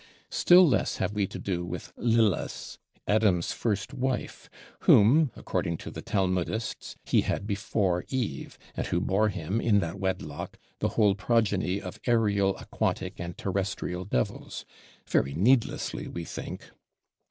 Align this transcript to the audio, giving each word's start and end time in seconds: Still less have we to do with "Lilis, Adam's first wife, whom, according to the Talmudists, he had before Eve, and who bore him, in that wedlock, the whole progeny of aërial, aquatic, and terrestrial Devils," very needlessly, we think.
Still 0.31 0.67
less 0.67 0.97
have 0.97 1.13
we 1.13 1.27
to 1.27 1.37
do 1.37 1.63
with 1.63 1.93
"Lilis, 1.95 2.79
Adam's 3.07 3.51
first 3.51 3.93
wife, 3.93 4.49
whom, 4.89 5.29
according 5.35 5.77
to 5.77 5.91
the 5.91 6.01
Talmudists, 6.01 6.95
he 7.05 7.21
had 7.21 7.45
before 7.45 8.05
Eve, 8.07 8.57
and 8.75 8.87
who 8.87 8.99
bore 8.99 9.29
him, 9.29 9.61
in 9.61 9.79
that 9.81 9.99
wedlock, 9.99 10.57
the 10.79 10.87
whole 10.97 11.13
progeny 11.13 11.79
of 11.79 12.01
aërial, 12.01 12.59
aquatic, 12.59 13.19
and 13.19 13.37
terrestrial 13.37 14.03
Devils," 14.03 14.65
very 15.07 15.35
needlessly, 15.35 16.07
we 16.07 16.25
think. 16.25 16.63